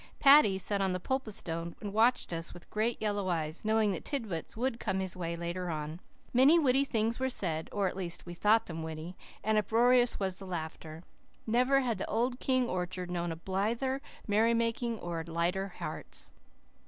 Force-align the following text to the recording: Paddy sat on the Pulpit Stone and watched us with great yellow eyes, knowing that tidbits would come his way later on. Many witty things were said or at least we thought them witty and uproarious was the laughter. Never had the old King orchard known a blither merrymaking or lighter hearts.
Paddy 0.17 0.57
sat 0.57 0.81
on 0.81 0.93
the 0.93 0.99
Pulpit 0.99 1.35
Stone 1.35 1.75
and 1.79 1.93
watched 1.93 2.33
us 2.33 2.55
with 2.55 2.71
great 2.71 2.99
yellow 2.99 3.29
eyes, 3.29 3.63
knowing 3.63 3.91
that 3.91 4.03
tidbits 4.03 4.57
would 4.57 4.79
come 4.79 4.99
his 4.99 5.15
way 5.15 5.35
later 5.35 5.69
on. 5.69 5.99
Many 6.33 6.57
witty 6.57 6.85
things 6.85 7.19
were 7.19 7.29
said 7.29 7.69
or 7.71 7.87
at 7.87 7.95
least 7.95 8.25
we 8.25 8.33
thought 8.33 8.65
them 8.65 8.81
witty 8.81 9.15
and 9.43 9.59
uproarious 9.59 10.19
was 10.19 10.37
the 10.37 10.47
laughter. 10.47 11.03
Never 11.45 11.81
had 11.81 11.99
the 11.99 12.09
old 12.09 12.39
King 12.39 12.67
orchard 12.67 13.11
known 13.11 13.31
a 13.31 13.35
blither 13.35 14.01
merrymaking 14.25 14.97
or 14.97 15.23
lighter 15.23 15.67
hearts. 15.77 16.31